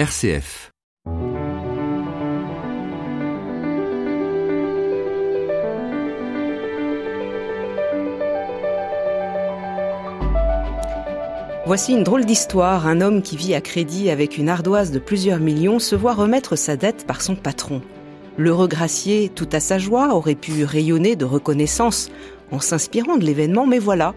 [0.00, 0.70] RCF.
[11.66, 12.86] Voici une drôle d'histoire.
[12.86, 16.56] Un homme qui vit à crédit avec une ardoise de plusieurs millions se voit remettre
[16.56, 17.82] sa dette par son patron.
[18.38, 22.08] Le gracier, tout à sa joie, aurait pu rayonner de reconnaissance
[22.50, 24.14] en s'inspirant de l'événement, mais voilà,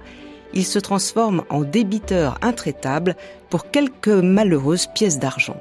[0.54, 3.18] il se transforme en débiteur intraitable
[3.50, 5.60] pour quelques malheureuses pièces d'argent.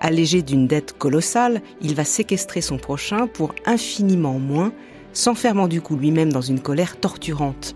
[0.00, 4.72] Allégé d'une dette colossale, il va séquestrer son prochain pour infiniment moins,
[5.12, 7.74] s'enfermant du coup lui-même dans une colère torturante.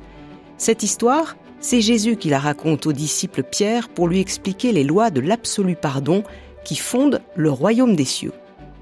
[0.58, 5.10] Cette histoire, c'est Jésus qui la raconte au disciple Pierre pour lui expliquer les lois
[5.10, 6.22] de l'absolu pardon
[6.64, 8.32] qui fondent le royaume des cieux.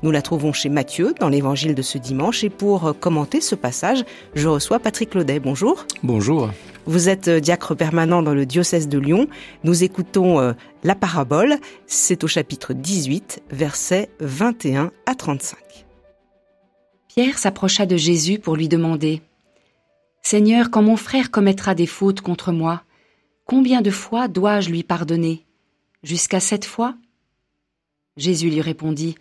[0.03, 4.05] Nous la trouvons chez Matthieu dans l'évangile de ce dimanche et pour commenter ce passage,
[4.35, 5.41] je reçois Patrick Laudet.
[5.41, 5.87] Bonjour.
[6.05, 6.51] Bonjour.
[6.89, 9.29] Vous êtes euh, diacre permanent dans le diocèse de Lyon.
[9.63, 11.57] Nous écoutons euh, la parabole.
[11.87, 15.59] C'est au chapitre 18, versets 21 à 35.
[17.07, 19.21] Pierre s'approcha de Jésus pour lui demander
[20.23, 22.85] Seigneur, quand mon frère commettra des fautes contre moi,
[23.45, 25.45] combien de fois dois-je lui pardonner?
[26.03, 26.95] Jusqu'à sept fois?
[28.17, 29.15] Jésus lui répondit,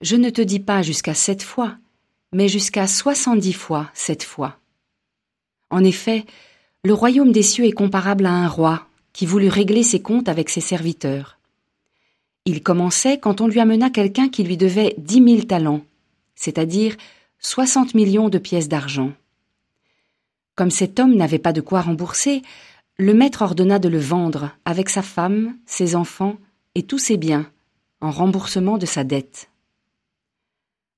[0.00, 1.76] Je ne te dis pas jusqu'à sept fois,
[2.32, 4.58] mais jusqu'à soixante-dix fois sept fois.
[5.70, 6.26] En effet,
[6.84, 10.48] le royaume des cieux est comparable à un roi qui voulut régler ses comptes avec
[10.48, 11.38] ses serviteurs.
[12.44, 15.82] Il commençait quand on lui amena quelqu'un qui lui devait dix mille talents,
[16.34, 16.96] c'est-à-dire
[17.38, 19.12] soixante millions de pièces d'argent.
[20.56, 22.42] Comme cet homme n'avait pas de quoi rembourser,
[22.98, 26.36] le maître ordonna de le vendre avec sa femme, ses enfants
[26.74, 27.48] et tous ses biens,
[28.00, 29.48] en remboursement de sa dette.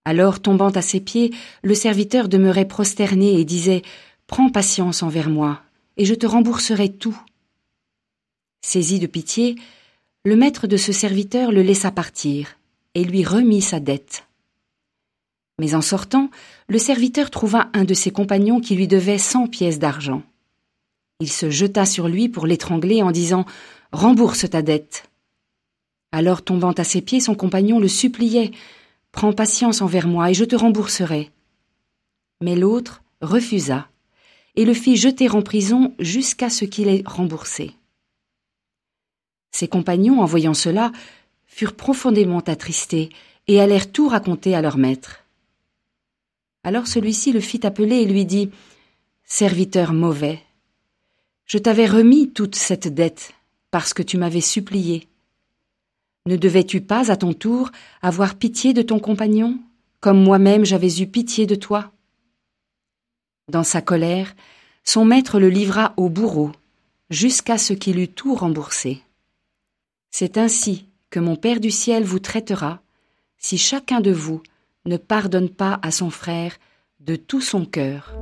[0.06, 3.82] Alors, tombant à ses pieds, le serviteur demeurait prosterné et disait
[4.26, 5.60] Prends patience envers moi,
[5.96, 7.18] et je te rembourserai tout.
[8.62, 9.56] Saisi de pitié,
[10.24, 12.56] le maître de ce serviteur le laissa partir
[12.94, 14.26] et lui remit sa dette.
[15.58, 16.30] Mais en sortant,
[16.68, 20.22] le serviteur trouva un de ses compagnons qui lui devait cent pièces d'argent.
[21.20, 23.44] Il se jeta sur lui pour l'étrangler en disant
[23.92, 25.08] Rembourse ta dette.
[26.10, 28.50] Alors tombant à ses pieds, son compagnon le suppliait
[29.12, 31.30] Prends patience envers moi et je te rembourserai.
[32.40, 33.88] Mais l'autre refusa
[34.56, 37.72] et le fit jeter en prison jusqu'à ce qu'il ait remboursé.
[39.50, 40.92] Ses compagnons, en voyant cela,
[41.46, 43.10] furent profondément attristés
[43.46, 45.24] et allèrent tout raconter à leur maître.
[46.64, 48.50] Alors celui-ci le fit appeler et lui dit
[49.24, 50.40] Serviteur mauvais,
[51.46, 53.32] je t'avais remis toute cette dette
[53.70, 55.08] parce que tu m'avais supplié.
[56.26, 59.60] Ne devais-tu pas, à ton tour, avoir pitié de ton compagnon,
[60.00, 61.93] comme moi-même j'avais eu pitié de toi?
[63.48, 64.34] Dans sa colère,
[64.84, 66.52] son maître le livra au bourreau,
[67.10, 69.02] jusqu'à ce qu'il eût tout remboursé.
[70.10, 72.80] C'est ainsi que mon Père du ciel vous traitera,
[73.36, 74.42] si chacun de vous
[74.86, 76.56] ne pardonne pas à son frère
[77.00, 78.14] de tout son cœur.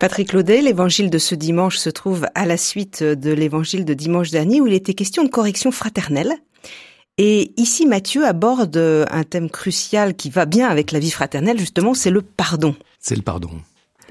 [0.00, 4.30] Patrick Laudet, l'évangile de ce dimanche se trouve à la suite de l'évangile de dimanche
[4.30, 6.34] dernier où il était question de correction fraternelle.
[7.18, 11.92] Et ici, Matthieu aborde un thème crucial qui va bien avec la vie fraternelle, justement,
[11.92, 12.76] c'est le pardon.
[13.00, 13.50] C'est le pardon.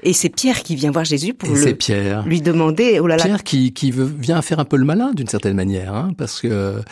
[0.02, 2.24] Et c'est Pierre qui vient voir Jésus pour le, Pierre.
[2.24, 3.00] lui demander.
[3.00, 3.24] Oh là là.
[3.24, 6.40] Pierre qui, qui veut, vient faire un peu le malin d'une certaine manière, hein, parce
[6.40, 6.82] que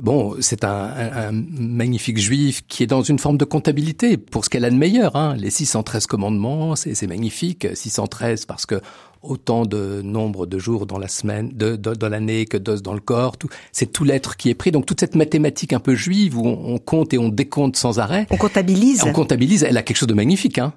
[0.00, 4.50] bon, c'est un, un, magnifique juif qui est dans une forme de comptabilité pour ce
[4.50, 5.14] qu'elle a de meilleur.
[5.14, 5.36] Hein.
[5.38, 7.68] Les 613 commandements, c'est magnifique.
[7.74, 8.80] 613 parce que
[9.22, 13.00] autant de nombre de jours dans la semaine, de, dans l'année que d'os dans le
[13.00, 13.36] corps.
[13.36, 14.70] Tout, c'est tout l'être qui est pris.
[14.70, 18.26] Donc toute cette mathématique un peu juive où on, compte et on décompte sans arrêt.
[18.30, 19.02] On comptabilise.
[19.04, 19.64] On comptabilise.
[19.64, 20.58] Elle a quelque chose de magnifique.
[20.58, 20.72] Hein.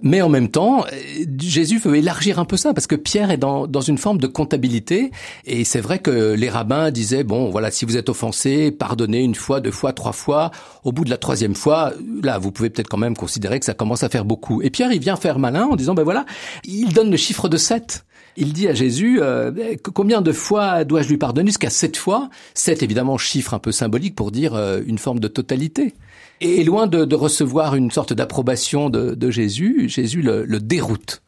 [0.00, 0.84] Mais en même temps,
[1.38, 4.28] Jésus veut élargir un peu ça parce que Pierre est dans, dans une forme de
[4.28, 5.10] comptabilité.
[5.44, 9.34] Et c'est vrai que les rabbins disaient bon, voilà, si vous êtes offensé, pardonnez une
[9.34, 10.52] fois, deux fois, trois fois.
[10.84, 11.92] Au bout de la troisième fois,
[12.22, 14.62] là, vous pouvez peut-être quand même considérer que ça commence à faire beaucoup.
[14.62, 16.26] Et Pierre, il vient faire malin en disant ben voilà,
[16.64, 18.04] il donne le chiffre de 7
[18.40, 19.50] il dit à Jésus, euh,
[19.94, 22.30] combien de fois dois-je lui pardonner Jusqu'à sept fois?
[22.54, 25.94] Sept, évidemment, chiffre un peu symbolique pour dire euh, une forme de totalité.
[26.40, 31.22] Et loin de, recevoir une sorte d'approbation de, Jésus, Jésus le, déroute.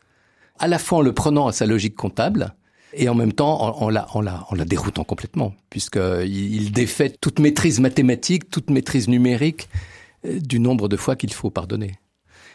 [0.58, 2.54] À la fois en le prenant à sa logique comptable,
[2.92, 8.68] et en même temps en la déroutant complètement, puisqu'il il défait toute maîtrise mathématique, toute
[8.70, 9.68] maîtrise numérique
[10.26, 11.92] euh, du nombre de fois qu'il faut pardonner.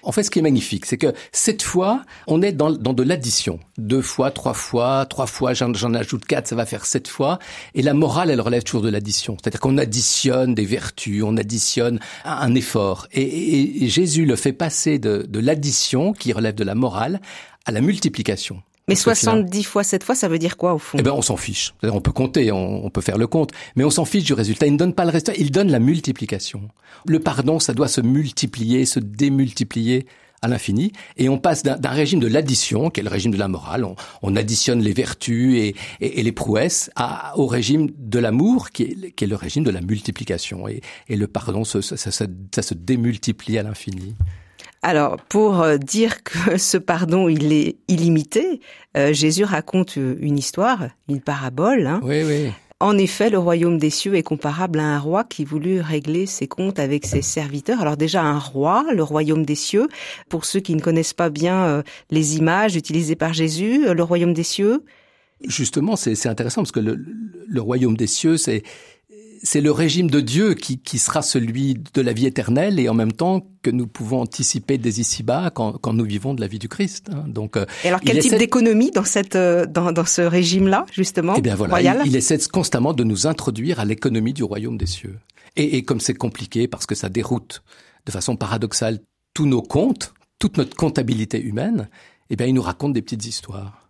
[0.05, 3.03] En fait, ce qui est magnifique, c'est que cette fois, on est dans, dans de
[3.03, 3.59] l'addition.
[3.77, 7.39] Deux fois, trois fois, trois fois, j'en ajoute quatre, ça va faire sept fois.
[7.73, 9.35] Et la morale, elle relève toujours de l'addition.
[9.41, 13.07] C'est-à-dire qu'on additionne des vertus, on additionne un effort.
[13.11, 17.19] Et, Jésus le fait passer de, de l'addition, qui relève de la morale,
[17.65, 18.61] à la multiplication.
[18.87, 20.97] Mais 70 fois cette fois, ça veut dire quoi au fond?
[20.99, 21.73] Eh ben, on s'en fiche.
[21.81, 24.67] On peut compter, on, peut faire le compte, mais on s'en fiche du résultat.
[24.67, 26.69] Il ne donne pas le résultat, il donne la multiplication.
[27.07, 30.05] Le pardon, ça doit se multiplier, se démultiplier
[30.43, 33.47] à l'infini, et on passe d'un régime de l'addition, qui est le régime de la
[33.47, 33.83] morale,
[34.21, 39.35] on, additionne les vertus et, les prouesses, à, au régime de l'amour, qui est, le
[39.35, 40.67] régime de la multiplication.
[40.67, 44.15] Et, le pardon, ça, ça se démultiplie à l'infini.
[44.87, 48.61] Alors, pour euh, dire que ce pardon, il est illimité,
[48.95, 51.87] euh, Jésus raconte euh, une histoire, une parabole.
[51.87, 52.01] Hein.
[52.03, 52.51] Oui, oui.
[52.79, 56.45] En effet, le royaume des cieux est comparable à un roi qui voulut régler ses
[56.45, 57.81] comptes avec ses serviteurs.
[57.81, 59.87] Alors déjà, un roi, le royaume des cieux,
[60.29, 61.81] pour ceux qui ne connaissent pas bien
[62.11, 64.83] les images utilisées par Jésus, le royaume des cieux?
[65.47, 68.61] Justement, c'est intéressant parce que le royaume des cieux, c'est
[69.43, 72.93] c'est le régime de Dieu qui, qui, sera celui de la vie éternelle et en
[72.93, 76.59] même temps que nous pouvons anticiper des ici-bas quand, quand, nous vivons de la vie
[76.59, 77.09] du Christ.
[77.11, 77.25] Hein.
[77.27, 81.35] Donc, euh, et alors, quel type d'économie dans cette euh, dans, dans ce régime-là, justement
[81.37, 85.17] Eh bien voilà, il, essaie constamment de nous introduire à l'économie du royaume des cieux.
[85.55, 87.63] Et, et comme c'est compliqué parce que ça déroute
[88.05, 88.99] de façon paradoxale
[89.33, 91.89] tous nos comptes, toute notre comptabilité humaine,
[92.29, 93.84] eh bien, il nous raconte des petites histoires.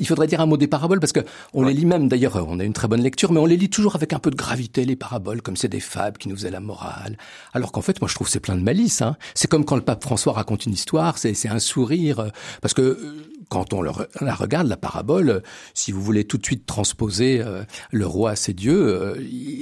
[0.00, 1.20] Il faudrait dire un mot des paraboles parce que
[1.54, 3.70] on les lit même d'ailleurs, on a une très bonne lecture, mais on les lit
[3.70, 6.50] toujours avec un peu de gravité les paraboles, comme c'est des fables qui nous faisaient
[6.50, 7.16] la morale.
[7.52, 9.02] Alors qu'en fait, moi je trouve c'est plein de malice.
[9.02, 9.16] Hein.
[9.34, 12.28] C'est comme quand le pape François raconte une histoire, c'est un sourire, euh,
[12.62, 15.42] parce que euh, quand on la regarde, la parabole,
[15.74, 19.14] si vous voulez tout de suite transposer euh, le roi à ses dieux, euh,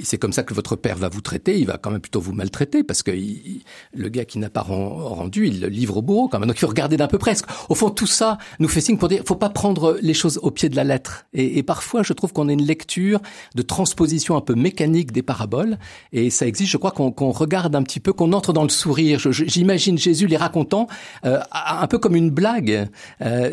[0.03, 2.31] c'est comme ça que votre père va vous traiter, il va quand même plutôt vous
[2.31, 6.37] maltraiter, parce que le gars qui n'a pas rendu, il le livre au bourreau quand
[6.39, 6.47] même.
[6.47, 7.45] Donc il faut regarder d'un peu presque.
[7.67, 10.51] Au fond, tout ça nous fait signe pour dire, faut pas prendre les choses au
[10.51, 11.25] pied de la lettre.
[11.33, 13.19] Et, parfois, je trouve qu'on a une lecture
[13.55, 15.79] de transposition un peu mécanique des paraboles,
[16.13, 19.19] et ça existe, je crois, qu'on regarde un petit peu, qu'on entre dans le sourire.
[19.31, 20.85] J'imagine Jésus les racontant
[21.25, 22.87] euh, un peu comme une blague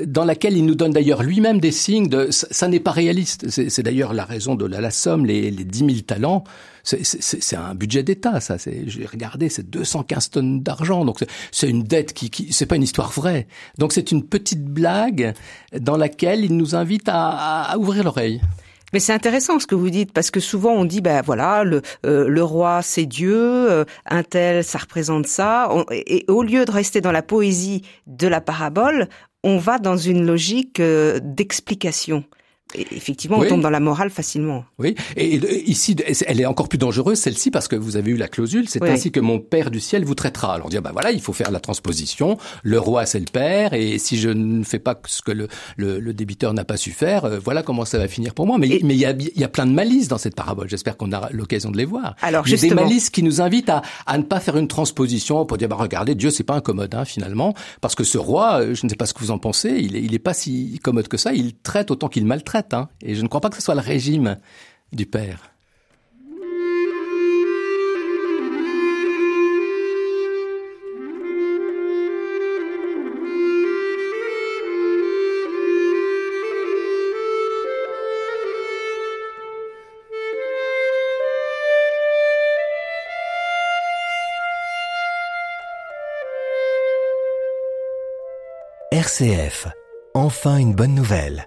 [0.06, 3.48] dans laquelle il nous donne d'ailleurs lui-même des signes de ça, n'est pas réaliste.
[3.48, 6.44] C'est d'ailleurs la raison de la, somme, les, les 10 000 talents.
[6.84, 8.56] C'est un budget d'État, ça.
[8.58, 11.04] J'ai regardé, c'est 215 tonnes d'argent.
[11.04, 11.18] Donc
[11.50, 13.48] c'est une dette qui, qui c'est pas une histoire vraie.
[13.78, 15.34] Donc c'est une petite blague
[15.78, 18.40] dans laquelle il nous invite à, ouvrir l'oreille.
[18.92, 21.82] Mais c'est intéressant ce que vous dites parce que souvent on dit ben voilà le
[22.06, 26.70] euh, le roi c'est Dieu, euh, un tel ça représente ça et, au lieu de
[26.70, 29.08] rester dans la poésie de la parabole,
[29.42, 32.24] on va dans une logique euh, d'explication
[32.74, 34.64] effectivement, on tombe dans la morale facilement.
[34.78, 35.36] Oui, et
[35.70, 35.96] ici,
[36.26, 39.10] elle est encore plus dangereuse, celle-ci, parce que vous avez eu la clausule, c'est ainsi
[39.10, 40.54] que mon Père du ciel vous traitera.
[40.54, 43.98] Alors, dire, bah voilà, il faut faire la transposition, le roi c'est le Père, et
[43.98, 47.38] si je ne fais pas ce que le, le, débiteur n'a pas su faire, euh,
[47.38, 48.58] voilà comment ça va finir pour moi.
[48.58, 51.12] Mais mais il y a, y a plein de malices dans cette parabole, j'espère qu'on
[51.12, 52.16] aura l'occasion de les voir.
[52.22, 54.68] Alors, il y a des malices qui nous invitent à, à ne pas faire une
[54.68, 58.60] transposition pour dire, bah regardez, Dieu c'est pas incommode, hein, finalement, parce que ce roi,
[58.60, 60.34] euh, je ne sais pas ce que vous en pensez, il est, il est pas
[60.34, 62.55] si commode que ça, il traite autant qu'il maltraite.
[62.72, 62.88] Hein.
[63.02, 64.36] Et je ne crois pas que ce soit le régime
[64.92, 65.50] du père.
[88.92, 89.68] RCF.
[90.14, 91.46] Enfin une bonne nouvelle.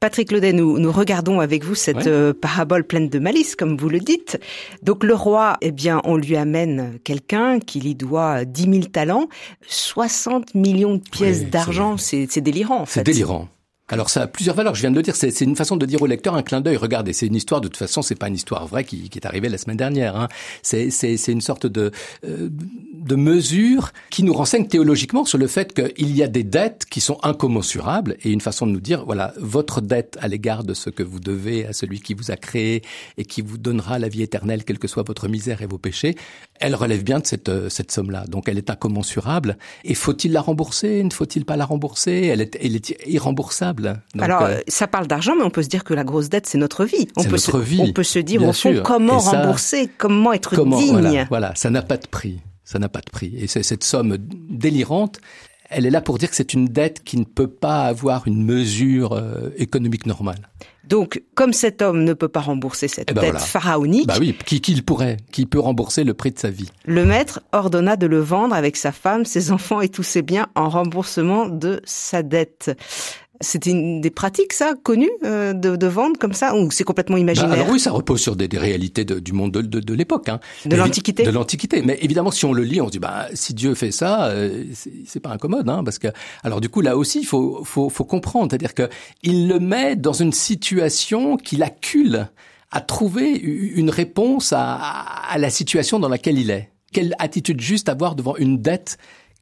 [0.00, 3.88] Patrick Laudet, nous, nous regardons avec vous cette euh, parabole pleine de malice, comme vous
[3.88, 4.38] le dites.
[4.80, 9.28] Donc le roi, eh bien, on lui amène quelqu'un qui lui doit 10 000 talents,
[9.66, 12.82] 60 millions de pièces d'argent, c'est délirant.
[12.82, 13.00] En fait.
[13.00, 13.48] C'est délirant.
[13.90, 16.02] Alors ça a plusieurs valeurs, je viens de le dire, c'est une façon de dire
[16.02, 18.34] au lecteur un clin d'œil, regardez, c'est une histoire, de toute façon, c'est pas une
[18.34, 20.28] histoire vraie qui, qui est arrivée la semaine dernière, hein.
[20.62, 21.90] c'est une sorte de,
[22.26, 26.84] euh, de mesure qui nous renseigne théologiquement sur le fait qu'il y a des dettes
[26.90, 30.74] qui sont incommensurables et une façon de nous dire, voilà, votre dette à l'égard de
[30.74, 32.82] ce que vous devez à celui qui vous a créé
[33.16, 36.14] et qui vous donnera la vie éternelle, quelle que soit votre misère et vos péchés,
[36.60, 38.24] elle relève bien de cette, euh, cette somme-là.
[38.28, 39.56] Donc elle est incommensurable.
[39.84, 41.02] Et faut-il la rembourser?
[41.02, 42.26] Ne faut-il pas la rembourser?
[42.26, 43.77] Elle est, elle est irremboursable.
[44.18, 46.58] Alors, euh, ça parle d'argent, mais on peut se dire que la grosse dette, c'est
[46.58, 47.08] notre vie.
[47.16, 47.80] On peut notre se, vie.
[47.80, 51.26] On peut se dire, au fond, comment rembourser, comment être digne.
[51.28, 52.40] Voilà, ça n'a pas de prix.
[52.64, 53.34] Ça n'a pas de prix.
[53.38, 55.20] Et c'est cette somme délirante,
[55.70, 58.44] elle est là pour dire que c'est une dette qui ne peut pas avoir une
[58.44, 60.48] mesure euh, économique normale.
[60.84, 64.34] Donc, comme cet homme ne peut pas rembourser cette eh ben dette pharaonique, bah oui,
[64.46, 68.06] qui, qui pourrait, qui peut rembourser le prix de sa vie Le maître ordonna de
[68.06, 72.22] le vendre avec sa femme, ses enfants et tous ses biens en remboursement de sa
[72.22, 72.74] dette.
[73.40, 77.14] C'était une des pratiques, ça, connues euh, de, de, vendre comme ça, ou c'est complètement
[77.16, 79.78] bah, imaginaire alors Oui, ça repose sur des, des réalités de, du monde de, de,
[79.78, 80.28] de l'époque.
[80.28, 80.40] Hein.
[80.66, 81.82] De l'Antiquité De l'Antiquité.
[81.82, 84.64] Mais évidemment, si on le lit, on se dit, bah, si Dieu fait ça, euh,
[85.06, 85.68] c'est pas incommode.
[85.68, 86.08] Hein, parce que,
[86.42, 88.48] alors du coup, là aussi, il faut, faut, faut comprendre.
[88.50, 88.88] C'est-à-dire que
[89.22, 92.28] il le met dans une situation qui l'accule
[92.70, 96.70] à trouver une réponse à, à la situation dans laquelle il est.
[96.92, 98.98] Quelle attitude juste avoir devant une dette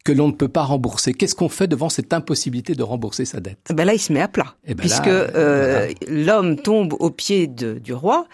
[0.07, 1.15] que l'on ne peut pas rembourser.
[1.15, 3.73] Qu'est-ce qu'on fait devant cette impossibilité de rembourser sa dette?
[3.75, 7.49] Ben Là, il se met à plat, eh ben puisque euh, l'homme tombe au pied
[7.49, 8.29] de, du roi.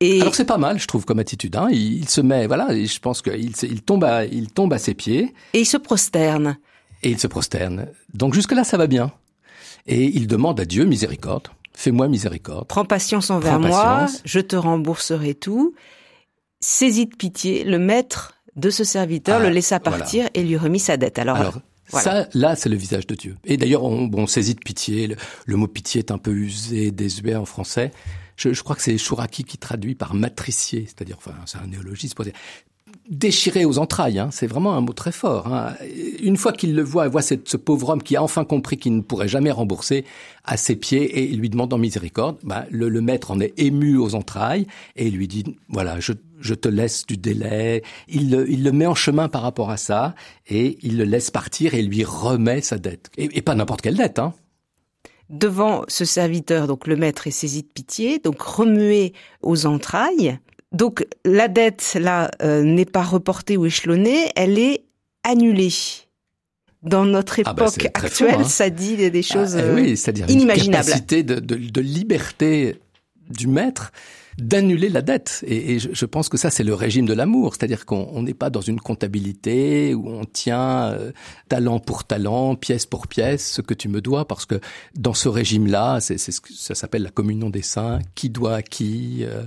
[0.00, 0.20] Et...
[0.20, 1.54] Alors c'est pas mal, je trouve, comme attitude.
[1.54, 1.68] Hein.
[1.70, 5.32] Il, se met, voilà, je pense qu'il il tombe, à, il tombe à ses pieds.
[5.52, 6.58] Et il se prosterne.
[7.04, 7.86] Et il se prosterne.
[8.12, 9.12] Donc jusque-là, ça va bien.
[9.86, 11.46] Et il demande à Dieu miséricorde.
[11.74, 12.66] Fais-moi miséricorde.
[12.66, 15.74] Prends patience envers moi, je te rembourserai tout.
[16.60, 20.80] Saisis de pitié, le maître de ce serviteur, le ah, laissa partir et lui remit
[20.80, 21.18] sa dette.
[21.18, 23.36] Alors, Ça, là, c'est le visage de Dieu.
[23.44, 25.16] Et d'ailleurs, on, bon, saisit de pitié.
[25.46, 27.92] Le, mot pitié est un peu usé, désuet en français.
[28.36, 32.22] Je, crois que c'est Chouraki qui traduit par matricier, c'est-à-dire, enfin, c'est un néologisme
[33.08, 34.18] déchiré aux entrailles.
[34.18, 34.28] Hein.
[34.30, 35.52] C'est vraiment un mot très fort.
[35.52, 35.74] Hein.
[36.22, 38.94] Une fois qu'il le voit, il voit ce pauvre homme qui a enfin compris qu'il
[38.94, 40.04] ne pourrait jamais rembourser
[40.44, 42.36] à ses pieds et lui demande en miséricorde.
[42.42, 44.66] Bah, le, maître en est ému aux entrailles
[44.96, 46.12] et lui dit voilà, je,
[46.54, 47.82] te laisse du délai.
[48.08, 50.14] Il le, met en chemin par rapport à ça
[50.48, 53.10] et il le laisse partir et lui remet sa dette.
[53.16, 54.18] Et, pas n'importe quelle dette.
[54.18, 54.34] Hein
[55.30, 60.38] devant ce serviteur, donc le maître est saisi de pitié, donc remué aux entrailles,
[60.72, 64.84] donc la dette, là, euh, n'est pas reportée ou échelonnée, elle est
[65.24, 65.72] annulée.
[66.82, 68.44] Dans notre ah bah, époque actuelle, hein.
[68.44, 70.86] ça dit des choses ah, oui, c'est-à-dire inimaginables.
[70.86, 72.80] Une capacité de, de, liberté
[73.30, 73.90] du maître
[74.38, 75.44] d'annuler la dette.
[75.46, 77.54] Et, je, pense que ça, c'est le régime de l'amour.
[77.54, 81.10] C'est-à-dire qu'on n'est pas dans une comptabilité où on tient euh,
[81.48, 84.60] talent pour talent, pièce pour pièce, ce que tu me dois, parce que
[84.94, 89.24] dans ce régime-là, c'est, ça s'appelle la communion des saints, qui doit à qui.
[89.24, 89.42] Euh,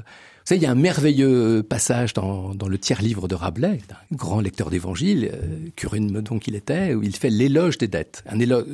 [0.52, 4.70] savez, il y a un merveilleux passage dans, le tiers-livre de Rabelais, un grand lecteur
[4.70, 8.24] d'évangile, euh, curé de Meudon qu'il était, où il fait l'éloge des dettes.
[8.28, 8.66] Un éloge,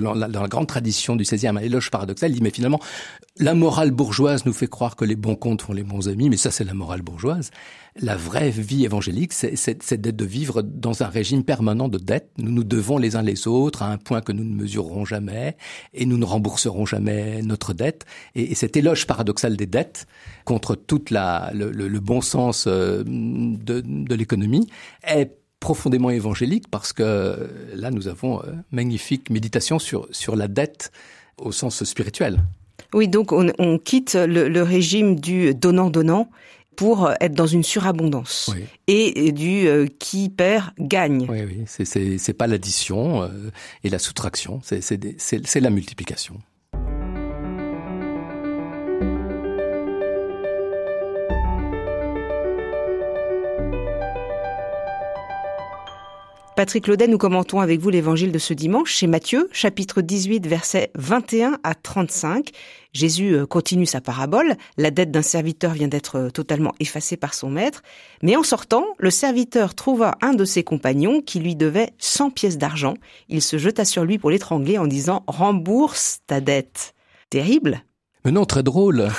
[0.00, 2.30] dans la grande tradition du 16e, un éloge paradoxal.
[2.30, 2.80] Il dit, mais finalement,
[3.38, 6.38] la morale bourgeoise nous fait croire que les bons comptes font les bons amis, mais
[6.38, 7.50] ça, c'est la morale bourgeoise.
[7.98, 12.30] La vraie vie évangélique, c'est d'être de vivre dans un régime permanent de dette.
[12.36, 15.56] Nous nous devons les uns les autres à un point que nous ne mesurerons jamais
[15.94, 18.04] et nous ne rembourserons jamais notre dette.
[18.34, 20.06] Et, et cet éloge paradoxal des dettes
[20.44, 24.68] contre toute la, le, le, bon sens euh, de, de l'économie
[25.06, 30.92] est profondément évangélique parce que là nous avons euh, magnifique méditation sur sur la dette
[31.38, 32.42] au sens spirituel.
[32.94, 36.30] Oui, donc on, on quitte le, le, régime du donnant-donnant
[36.76, 38.50] pour être dans une surabondance
[38.86, 41.26] et du euh, qui perd gagne.
[41.28, 43.28] Oui, oui, c'est pas l'addition euh,
[43.82, 46.38] et la soustraction, c'est la multiplication.
[56.56, 60.90] Patrick Laudet, nous commentons avec vous l'évangile de ce dimanche chez Matthieu, chapitre 18, versets
[60.94, 62.48] 21 à 35.
[62.94, 64.56] Jésus euh, continue sa parabole.
[64.78, 67.82] La dette d'un serviteur vient d'être euh, totalement effacée par son maître.
[68.22, 72.56] Mais en sortant, le serviteur trouva un de ses compagnons qui lui devait 100 pièces
[72.56, 72.94] d'argent.
[73.28, 76.94] Il se jeta sur lui pour l'étrangler en disant rembourse ta dette.
[77.28, 77.82] Terrible.
[78.24, 79.10] Mais non, très drôle.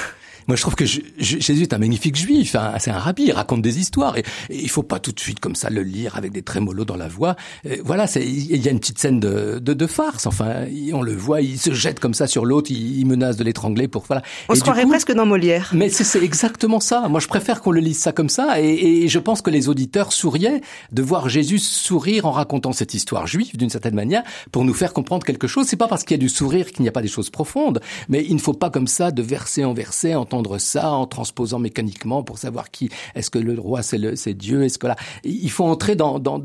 [0.47, 2.55] Moi, je trouve que Jésus est un magnifique juif.
[2.55, 2.73] Hein.
[2.79, 4.17] C'est un rabbi, il raconte des histoires.
[4.17, 6.95] Et, il faut pas tout de suite comme ça le lire avec des trémolos dans
[6.95, 7.35] la voix.
[7.83, 10.25] voilà, il y a une petite scène de, de, de, farce.
[10.25, 13.87] Enfin, on le voit, il se jette comme ça sur l'autre, il, menace de l'étrangler
[13.87, 14.21] pour voilà.
[14.49, 15.71] On se croirait presque dans Molière.
[15.73, 17.07] Mais c'est exactement ça.
[17.09, 18.61] Moi, je préfère qu'on le lise ça comme ça.
[18.61, 20.61] Et, et je pense que les auditeurs souriaient
[20.91, 24.93] de voir Jésus sourire en racontant cette histoire juive d'une certaine manière pour nous faire
[24.93, 25.67] comprendre quelque chose.
[25.67, 27.81] C'est pas parce qu'il y a du sourire qu'il n'y a pas des choses profondes,
[28.09, 31.59] mais il ne faut pas comme ça de verset en verset entendre ça en transposant
[31.59, 35.51] mécaniquement pour savoir qui est-ce que le roi c'est c'est Dieu est-ce que là il
[35.51, 36.41] faut entrer dans, dans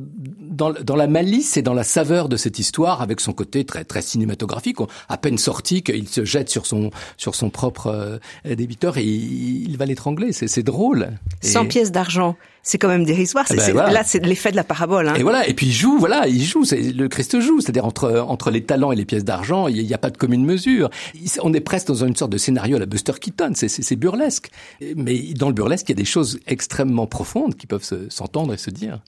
[0.52, 3.84] dans dans la malice et dans la saveur de cette histoire avec son côté très
[3.84, 4.78] très cinématographique.
[5.08, 7.86] À peine sorti qu'il se jette sur son sur son propre
[8.46, 10.32] euh, débiteur et il, va l'étrangler.
[10.32, 11.10] C'est c'est drôle.
[11.42, 13.44] 100 pièces d'argent c'est quand même dérisoire.
[13.50, 15.08] Eh ben là, c'est l'effet de la parabole.
[15.08, 15.14] Hein.
[15.14, 15.48] Et voilà.
[15.48, 16.64] Et puis il joue, voilà, il joue.
[16.70, 19.98] Le Christ joue, c'est-à-dire entre entre les talents et les pièces d'argent, il n'y a,
[19.98, 20.88] pas de commune mesure.
[21.42, 23.52] On est presque dans une sorte de scénario à la Buster Keaton.
[23.54, 24.50] C'est burlesque.
[24.96, 28.58] Mais dans le burlesque, il y a des choses extrêmement profondes qui peuvent s'entendre et
[28.58, 29.00] se dire.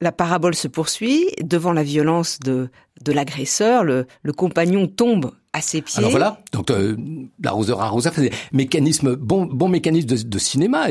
[0.00, 2.68] La parabole se poursuit devant la violence de
[3.02, 3.82] de l'agresseur.
[3.84, 5.98] Le, le compagnon tombe à ses pieds.
[5.98, 6.96] Alors voilà, donc euh,
[7.42, 8.14] l'arroseur arroseur,
[8.52, 10.86] mécanisme bon bon mécanisme de, de cinéma.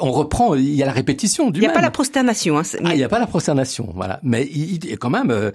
[0.00, 1.60] on reprend, il y a la répétition du.
[1.60, 2.58] Il n'y a pas la prosternation.
[2.58, 4.20] Hein, ah, il n'y a pas la prosternation, voilà.
[4.22, 5.50] Mais il, quand même, euh,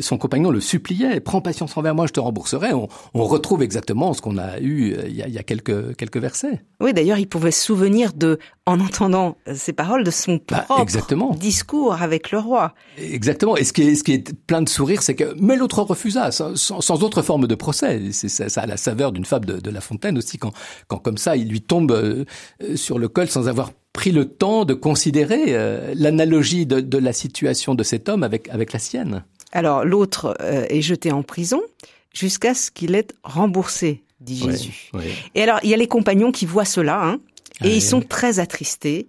[0.00, 2.72] son compagnon le suppliait prends patience envers moi, je te rembourserai.
[2.72, 5.42] On, on retrouve exactement ce qu'on a eu euh, il y a, il y a
[5.44, 6.60] quelques quelques versets.
[6.80, 10.82] Oui, d'ailleurs, il pouvait se souvenir de, en entendant ces paroles, de son bah, propre
[10.82, 11.34] exactement.
[11.34, 12.74] discours avec le roi.
[12.96, 13.56] Exactement.
[13.56, 16.30] Et ce qui est ce qui est plein de sourires, c'est que mais l'autre refusa,
[16.30, 19.80] sans, sans autre forme de procès c'est ça, a la saveur d'une fable de, La
[19.80, 20.52] Fontaine aussi quand,
[20.86, 22.24] quand comme ça il lui tombe euh,
[22.76, 27.74] sur le col sans avoir pris le temps de considérer euh, l'analogie de, la situation
[27.74, 29.24] de cet homme avec avec la sienne.
[29.50, 31.60] Alors l'autre euh, est jeté en prison
[32.14, 34.90] jusqu'à ce qu'il ait remboursé, dit Jésus.
[35.34, 37.18] Et alors il y a les compagnons qui voient cela, hein,
[37.60, 39.08] et ah ils sont très attristés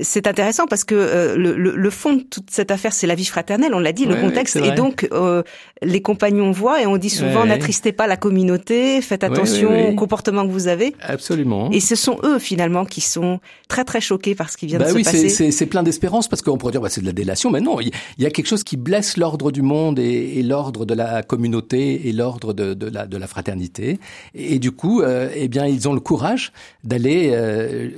[0.00, 3.24] c'est intéressant parce que euh, le, le, fond de toute cette affaire, c'est la vie
[3.24, 4.56] fraternelle, on l'a dit, le contexte.
[4.56, 5.42] Et donc, euh,
[5.82, 10.46] les compagnons voient et on dit souvent, n'attristez pas la communauté, faites attention au comportement
[10.46, 10.94] que vous avez.
[11.02, 11.70] Absolument.
[11.70, 14.84] Et ce sont eux, finalement, qui sont très, très choqués par ce qui vient de
[14.84, 15.44] bah se passer.
[15.44, 17.50] Oui, c'est plein d'espérance parce qu'on pourrait dire, bah, c'est de la délation.
[17.50, 20.84] Mais non, il y, a quelque chose qui blesse l'ordre du monde et, et l'ordre
[20.84, 23.98] de la communauté et l'ordre de, de, la, de la fraternité.
[24.34, 26.52] Et, du coup, euh, eh bien, ils ont le courage
[26.84, 27.32] d'aller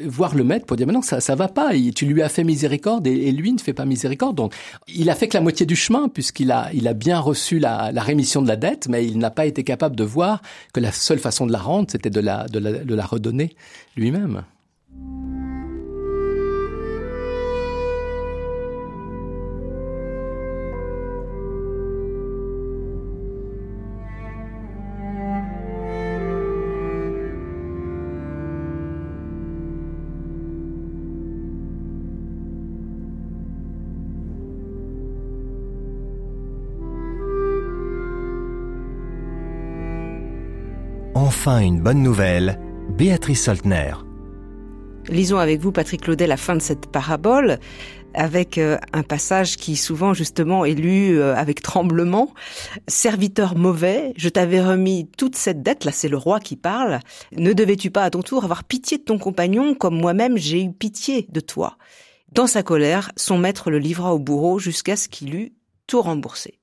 [0.06, 2.44] voir le maître pour dire, mais non, ça, ça va pas tu lui as fait
[2.44, 4.36] miséricorde et, lui ne fait pas miséricorde.
[4.36, 4.54] Donc,
[4.88, 7.90] il a fait que la moitié du chemin puisqu'il a, il a bien reçu la,
[7.96, 10.40] rémission de la dette, mais il n'a pas été capable de voir
[10.72, 13.54] que la seule façon de la rendre, c'était de la, de la redonner
[13.96, 14.44] lui-même.
[41.14, 42.58] Enfin une bonne nouvelle,
[42.90, 43.94] Béatrice Soltner.
[45.08, 47.58] Lisons avec vous, Patrick Claudet, la fin de cette parabole,
[48.14, 52.32] avec euh, un passage qui souvent justement est lu euh, avec tremblement.
[52.88, 57.00] Serviteur mauvais, je t'avais remis toute cette dette, là c'est le roi qui parle,
[57.36, 60.72] ne devais-tu pas à ton tour avoir pitié de ton compagnon comme moi-même j'ai eu
[60.72, 61.76] pitié de toi?
[62.32, 65.52] Dans sa colère, son maître le livra au bourreau jusqu'à ce qu'il eût
[65.86, 66.60] tout remboursé.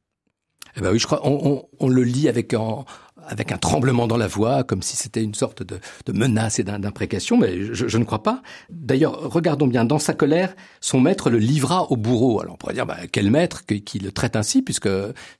[0.78, 2.86] Eh ben oui, je crois, on, on le lit avec en,
[3.28, 5.80] avec un tremblement dans la voix, comme si c'était une sorte de,
[6.14, 8.42] menace et d'imprécation, mais je, ne crois pas.
[8.70, 12.42] D'ailleurs, regardons bien, dans sa colère, son maître le livra au bourreau.
[12.42, 14.90] Alors on pourrait dire, bah, quel maître qui, le traite ainsi, puisque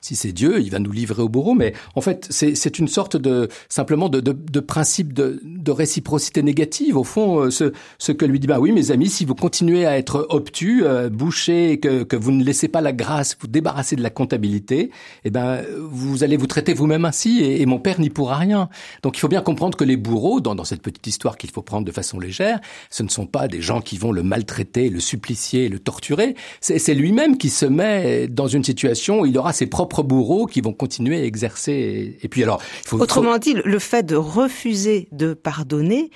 [0.00, 3.16] si c'est Dieu, il va nous livrer au bourreau, mais en fait, c'est une sorte
[3.16, 5.40] de simplement de, de, de principe de,
[5.72, 6.98] réciprocité négative.
[6.98, 9.86] Au fond, euh, ce, ce que lui dit, bah oui, mes amis, si vous continuez
[9.86, 13.96] à être obtus, euh, bouchés, que, que vous ne laissez pas la grâce, vous débarrasser
[13.96, 14.90] de la comptabilité,
[15.24, 17.40] eh ben, vous allez vous traiter vous-même ainsi,
[17.72, 18.68] mon père n'y pourra rien.
[19.02, 21.86] Donc il faut bien comprendre que les bourreaux, dans, cette petite histoire qu'il faut prendre
[21.86, 25.70] de façon légère, ce ne sont pas des gens qui vont le maltraiter, le supplicier,
[25.70, 26.36] le torturer.
[26.60, 30.60] C'est lui-même qui se met dans une situation où il aura ses propres bourreaux qui
[30.60, 32.18] vont continuer à exercer.
[32.22, 36.10] Et, puis alors, il faut, autrement dit, le fait de refuser de pardonner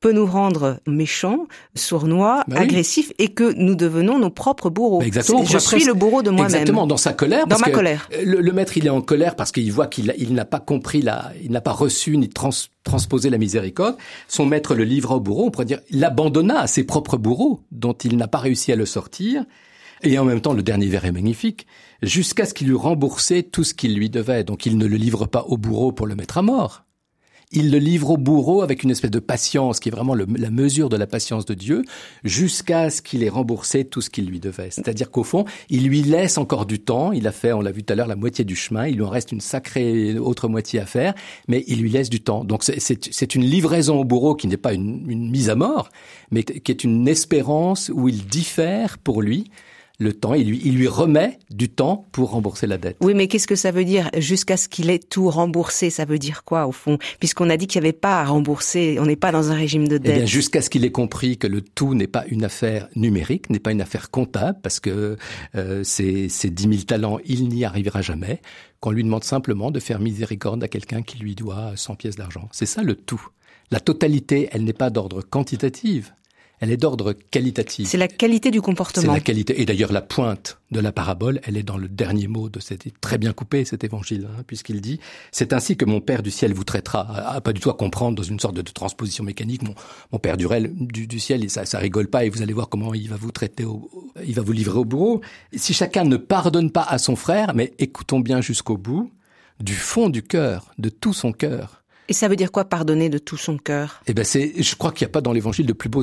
[0.00, 5.00] peut nous rendre méchants, sournois, bah agressifs et que nous devenons nos propres bourreaux.
[5.00, 5.44] Bah exactement.
[5.44, 6.46] Je suis le bourreau de moi-même.
[6.46, 7.46] Exactement, dans sa colère.
[7.46, 8.08] Dans ma colère.
[8.22, 11.32] Le, maître, il est en colère parce qu'il voit qu'il il, n'a pas compris la,
[11.42, 13.96] il n'a pas reçu ni transposé la miséricorde.
[14.28, 15.46] Son maître le livra au bourreau.
[15.46, 18.76] On pourrait dire, il l'abandonna à ses propres bourreaux dont il n'a pas réussi à
[18.76, 19.44] le sortir.
[20.02, 21.66] Et en même temps, le dernier vers est magnifique,
[22.02, 24.44] jusqu'à ce qu'il eût remboursé tout ce qu'il lui devait.
[24.44, 26.85] Donc il ne le livre pas au bourreau pour le mettre à mort
[27.52, 30.88] il le livre au bourreau avec une espèce de patience qui est vraiment la mesure
[30.88, 31.84] de la patience de Dieu,
[32.24, 34.70] jusqu'à ce qu'il ait remboursé tout ce qu'il lui devait.
[34.70, 37.12] C'est-à-dire qu'au fond, il lui laisse encore du temps.
[37.12, 38.86] Il a fait, on l'a vu tout à l'heure, la moitié du chemin.
[38.86, 41.14] Il lui en reste une sacrée autre moitié à faire,
[41.46, 42.44] mais il lui laisse du temps.
[42.44, 45.90] Donc c'est une livraison au bourreau qui n'est pas une, une mise à mort,
[46.30, 49.50] mais qui est une espérance où il diffère pour lui
[49.98, 52.96] le temps, il lui, il lui remet du temps pour rembourser la dette.
[53.00, 54.10] Oui, mais qu'est-ce que ça veut dire?
[54.16, 56.98] Jusqu'à ce qu'il ait tout remboursé Ça veut dire quoi au fond?
[57.18, 59.88] Puisqu'on a dit qu'il n'y avait pas à rembourser, on n'est pas dans un régime
[59.88, 60.12] de dette.
[60.14, 63.48] Eh bien, jusqu'à ce qu'il ait compris que le tout n'est pas une affaire numérique,
[63.50, 65.16] n'est pas une affaire comptable, parce que
[65.54, 68.40] euh, ces, ces 10 000 talents, il n'y arrivera jamais,
[68.80, 72.48] qu'on lui demande simplement de faire miséricorde à quelqu'un qui lui doit 100 pièces d'argent.
[72.52, 73.26] C'est ça le tout.
[73.70, 76.12] La totalité, elle n'est pas d'ordre quantitative,
[76.60, 77.88] elle est d'ordre qualitatif.
[77.88, 79.12] C'est la qualité du comportement.
[79.12, 79.60] C'est la qualité.
[79.60, 82.86] Et d'ailleurs, la pointe de la parabole, elle est dans le dernier mot de cet,
[83.00, 84.98] très bien coupé, cet évangile, hein, puisqu'il dit,
[85.32, 87.40] c'est ainsi que mon Père du ciel vous traitera.
[87.42, 89.62] pas du tout à comprendre dans une sorte de, transposition mécanique.
[89.62, 89.74] Mon,
[90.12, 92.94] mon Père du, du, du ciel, ça, ça rigole pas et vous allez voir comment
[92.94, 93.90] il va vous traiter, au,
[94.26, 95.20] il va vous livrer au bourreau.
[95.54, 99.10] Si chacun ne pardonne pas à son frère, mais écoutons bien jusqu'au bout,
[99.60, 101.84] du fond du cœur, de tout son cœur.
[102.08, 104.00] Et ça veut dire quoi pardonner de tout son cœur?
[104.06, 106.02] Eh ben c'est, je crois qu'il n'y a pas dans l'évangile de plus beau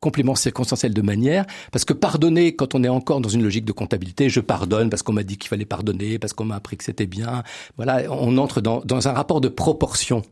[0.00, 3.72] complément circonstanciel de manière, parce que pardonner quand on est encore dans une logique de
[3.72, 6.84] comptabilité, je pardonne parce qu'on m'a dit qu'il fallait pardonner, parce qu'on m'a appris que
[6.84, 7.42] c'était bien.
[7.76, 10.22] Voilà, on entre dans, dans un rapport de proportion.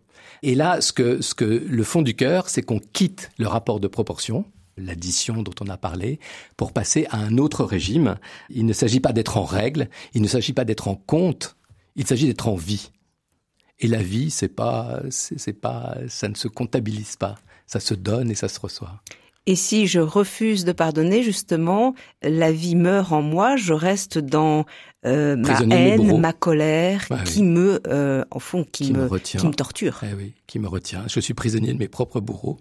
[0.43, 3.81] Et là, ce que, ce que le fond du cœur, c'est qu'on quitte le rapport
[3.81, 4.45] de proportion,
[4.77, 6.19] l'addition dont on a parlé,
[6.57, 8.17] pour passer à un autre régime.
[8.51, 11.57] Il ne s'agit pas d'être en règle, il ne s'agit pas d'être en compte,
[11.97, 12.91] il s'agit d'être en vie.
[13.83, 17.35] Et la vie, c'est pas, c'est pas, ça ne se comptabilise pas,
[17.67, 19.03] ça se donne et ça se reçoit.
[19.47, 24.67] Et si je refuse de pardonner, justement, la vie meurt en moi, je reste dans
[25.05, 29.41] euh, ma haine, ma colère, qui me, euh, en fond, qui, me, retient.
[29.41, 30.01] qui me torture.
[30.05, 31.03] Eh oui, qui me retient.
[31.09, 32.59] Je suis prisonnier de mes propres bourreaux.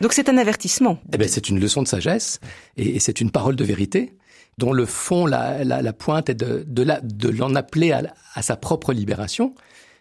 [0.00, 0.98] Donc c'est un avertissement.
[1.12, 2.40] Eh ben, c'est une leçon de sagesse
[2.76, 4.16] et, c'est une parole de vérité
[4.58, 8.02] dont le fond, la, la, la pointe est de, de, l'en appeler à,
[8.34, 9.54] à, sa propre libération,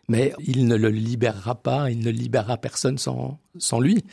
[0.07, 4.03] mais il ne le libérera pas, il ne libérera personne sans, sans lui.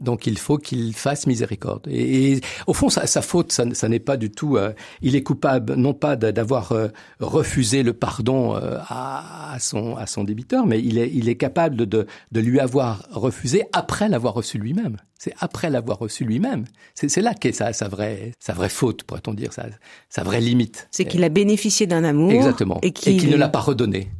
[0.00, 1.86] Donc il faut qu'il fasse miséricorde.
[1.88, 4.56] Et, au fond, sa, sa faute, ça, ça n'est pas du tout.
[4.56, 6.88] Euh, il est coupable non pas d'avoir euh,
[7.20, 11.76] refusé le pardon euh, à, son à son débiteur, mais il est il est capable
[11.76, 14.96] de de lui avoir refusé après l'avoir reçu lui-même.
[15.16, 16.64] C'est après l'avoir reçu lui-même.
[16.94, 19.66] C'est là qu'est sa, sa vraie sa vraie faute, pourrait-on dire, sa,
[20.08, 20.88] sa vraie limite.
[20.90, 22.32] C'est qu'il a bénéficié d'un amour.
[22.32, 22.80] Exactement.
[22.82, 24.10] Et qu'il ne l'a pas redonné.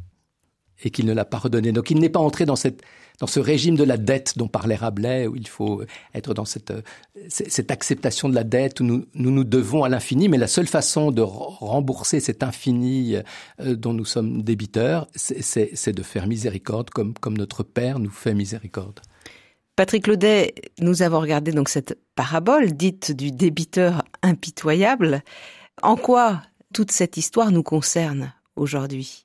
[0.85, 1.73] Et qu'il ne l'a pas redonné.
[1.73, 2.81] Donc il n'est pas entré dans cette
[3.19, 6.73] dans ce régime de la dette dont parlait Rabelais, où il faut être dans cette,
[7.29, 10.67] cette acceptation de la dette, où nous nous, nous devons à l'infini, mais la seule
[10.67, 13.15] façon de rembourser cet infini
[13.61, 18.33] euh, dont nous sommes débiteurs, c'est de faire miséricorde comme, comme notre Père nous fait
[18.33, 18.99] miséricorde.
[19.75, 25.21] Patrick Laudet, nous avons regardé donc cette parabole dite du débiteur impitoyable.
[25.81, 26.41] En quoi
[26.73, 29.24] toute cette histoire nous concerne aujourd'hui?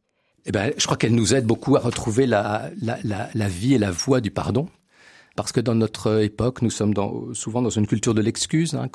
[0.51, 2.73] Eh ben, je crois qu'elle nous aide beaucoup à retrouver la,
[3.49, 4.69] vie et la voie du pardon.
[5.37, 6.93] Parce que dans notre époque, nous sommes
[7.35, 8.75] souvent dans une culture de l'excuse.
[8.75, 8.89] Hein,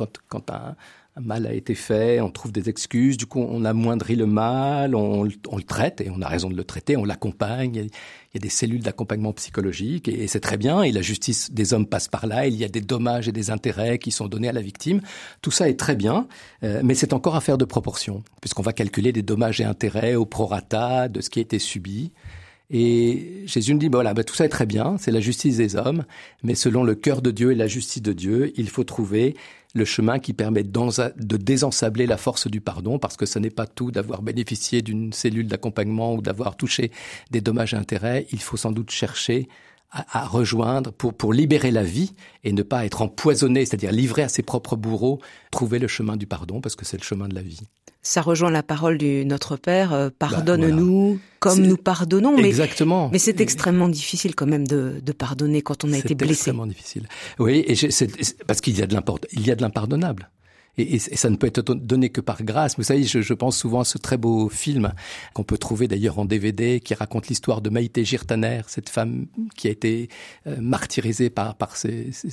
[1.17, 4.95] un mal a été fait, on trouve des excuses, du coup on amoindrit le mal,
[4.95, 7.89] on, le traite, et on a raison de le traiter, on l'accompagne, il
[8.33, 11.85] y a des cellules d'accompagnement psychologique, et, c'est très bien, et la justice des hommes
[11.85, 14.51] passe par là, il y a des dommages et des intérêts qui sont donnés à
[14.51, 14.99] la victime,
[15.41, 16.27] tout ça est très bien,
[16.63, 20.25] euh, mais c'est encore affaire de proportion, puisqu'on va calculer des dommages et intérêts au
[20.25, 22.11] prorata de ce qui a été subi,
[22.71, 25.77] et Jésus nous dit, voilà, bah, tout ça est très bien, c'est la justice des
[25.77, 26.03] hommes,
[26.43, 29.35] mais selon le cœur de Dieu et la justice de Dieu, il faut trouver
[29.75, 33.67] le chemin qui permet de désensabler la force du pardon, parce que ce n'est pas
[33.67, 36.91] tout d'avoir bénéficié d'une cellule d'accompagnement ou d'avoir touché
[37.29, 38.25] des dommages et intérêts.
[38.31, 39.49] Il faut sans doute chercher
[39.91, 44.29] à, rejoindre pour, pour libérer la vie et ne pas être empoisonné, c'est-à-dire livré à
[44.29, 45.19] ses propres bourreaux,
[45.51, 47.61] trouver le chemin du pardon, parce que c'est le chemin de la vie
[48.05, 52.37] ça rejoint la parole du Notre Père, euh, pardonne-nous bah, comme nous pardonnons.
[52.37, 53.09] Mais, Exactement.
[53.11, 56.33] Mais c'est extrêmement difficile quand même de, de pardonner quand on a été blessé.
[56.33, 57.07] C'est extrêmement difficile.
[57.39, 57.75] Oui, et
[58.47, 60.29] parce qu'il y a de l'impardonnable.
[60.77, 62.75] Et, ça ne peut être donné que par grâce.
[62.77, 64.93] Vous savez, je, je pense souvent à ce très beau film
[65.33, 69.67] qu'on peut trouver d'ailleurs en DVD, qui raconte l'histoire de Maïté Girtaner, cette femme qui
[69.67, 70.09] a été
[70.47, 71.55] euh, martyrisée par,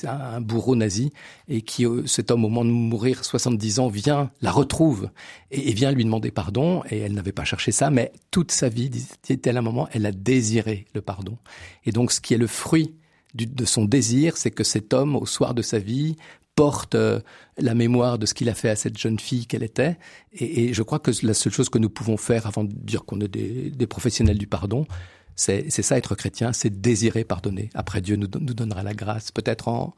[0.04, 1.12] un bourreau nazi,
[1.48, 5.10] et qui, euh, cet homme, au moment de mourir, 70 ans, vient, la retrouve,
[5.50, 8.90] et, vient lui demander pardon, et elle n'avait pas cherché ça, mais toute sa vie,
[8.90, 11.38] dit-elle à un moment, elle a désiré le pardon.
[11.84, 12.94] Et donc, ce qui est le fruit
[13.34, 16.16] de son désir, c'est que cet homme, au soir de sa vie,
[16.54, 17.20] porte euh,
[17.58, 19.98] la mémoire de ce qu'il a fait à cette jeune fille qu'elle était.
[20.32, 23.20] Et, je crois que la seule chose que nous pouvons faire avant de dire qu'on
[23.20, 24.86] est des, professionnels du pardon,
[25.34, 27.70] c'est ça être chrétien, c'est désirer pardonner.
[27.74, 29.94] Après, Dieu nous, donnera la grâce, peut-être en,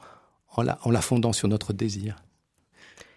[0.56, 2.16] en la fondant sur notre désir.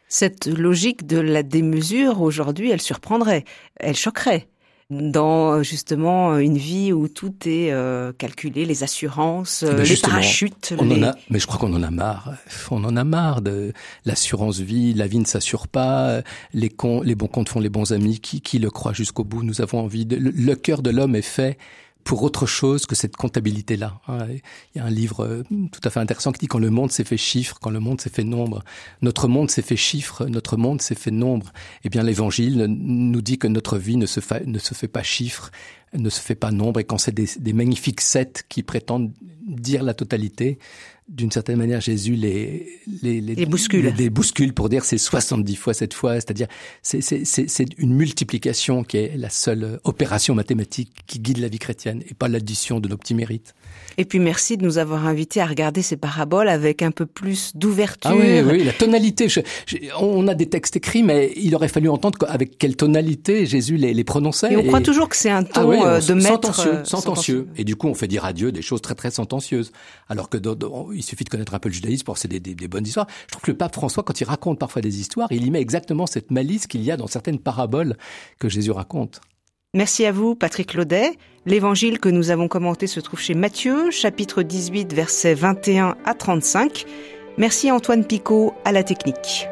[0.09, 3.43] Cette logique de la démesure, aujourd'hui, elle surprendrait,
[3.75, 4.47] elle choquerait
[4.89, 10.73] dans justement une vie où tout est euh, calculé, les assurances, euh, les parachutes.
[10.77, 12.35] On En a, mais je crois qu'on en a marre.
[12.71, 13.73] On en a marre de
[14.05, 14.93] l'assurance vie.
[14.93, 16.21] La vie ne s'assure pas.
[16.53, 16.71] Les,
[17.03, 18.19] les bons comptes font les bons amis.
[18.19, 19.43] Qui, qui le croit jusqu'au bout?
[19.43, 20.05] Nous avons envie.
[20.05, 21.57] De, le cœur de l'homme est fait
[22.07, 23.99] pour autre chose que cette comptabilité-là.
[24.07, 24.41] Il
[24.77, 25.43] y a un livre euh,
[25.73, 27.99] tout à fait intéressant qui dit quand le monde s'est fait chiffre, quand le monde
[27.99, 28.63] s'est fait nombre,
[29.01, 31.51] notre monde s'est fait chiffre, notre monde s'est fait nombre.
[31.83, 35.03] Eh bien, l'Évangile nous dit que notre vie ne se, fait, ne se fait pas
[35.03, 35.51] chiffre,
[35.93, 39.11] ne se fait pas nombre, et quand c'est des, des magnifiques sept qui prétendent
[39.45, 40.59] dire la totalité,
[41.07, 43.93] d'une certaine manière, Jésus les, les, les, les bouscule.
[43.97, 46.47] Les, bouscule pour dire c'est 70 fois cette fois, c'est-à-dire
[46.81, 51.59] c'est, c'est, c'est, une multiplication qui est la seule opération mathématique qui guide la vie
[51.59, 53.55] chrétienne et pas l'addition de nos petits mérites.
[53.99, 57.51] Et puis merci de nous avoir invités à regarder ces paraboles avec un peu plus
[57.55, 58.11] d'ouverture.
[58.13, 59.27] Ah oui, oui, la tonalité.
[59.99, 63.95] on a des textes écrits, mais il aurait fallu entendre avec quelle tonalité Jésus les,
[63.95, 64.53] les prononçait.
[64.53, 67.47] Et on croit toujours que c'est un ton euh, de mettre sentencieux, sentencieux.
[67.57, 69.71] Et du coup, on fait dire à Dieu des choses très très sentencieuses.
[70.09, 70.37] Alors que
[70.93, 73.07] il suffit de connaître un peu le judaïsme pour c'est des, des, bonnes histoires.
[73.27, 75.61] Je trouve que le pape François, quand il raconte parfois des histoires, il y met
[75.61, 77.97] exactement cette malice qu'il y a dans certaines paraboles
[78.39, 79.21] que Jésus raconte.
[79.77, 81.11] Merci à vous, Patrick Laudet.
[81.45, 86.85] L'évangile que nous avons commenté se trouve chez Matthieu, chapitre 18, versets 21 à 35.
[87.37, 89.47] Merci Antoine Picot à la technique.